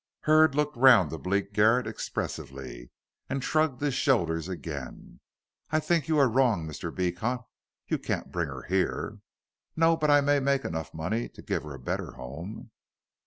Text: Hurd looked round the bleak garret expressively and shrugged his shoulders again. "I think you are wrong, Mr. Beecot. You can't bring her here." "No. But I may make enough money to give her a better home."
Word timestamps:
Hurd 0.21 0.55
looked 0.55 0.75
round 0.75 1.11
the 1.11 1.19
bleak 1.19 1.53
garret 1.53 1.85
expressively 1.85 2.89
and 3.29 3.43
shrugged 3.43 3.79
his 3.81 3.93
shoulders 3.93 4.49
again. 4.49 5.19
"I 5.69 5.79
think 5.79 6.07
you 6.07 6.17
are 6.17 6.27
wrong, 6.27 6.65
Mr. 6.65 6.91
Beecot. 6.91 7.45
You 7.87 7.99
can't 7.99 8.31
bring 8.31 8.47
her 8.47 8.63
here." 8.63 9.19
"No. 9.75 9.95
But 9.95 10.09
I 10.09 10.21
may 10.21 10.39
make 10.39 10.65
enough 10.65 10.91
money 10.95 11.29
to 11.29 11.43
give 11.43 11.61
her 11.61 11.75
a 11.75 11.79
better 11.79 12.13
home." 12.13 12.71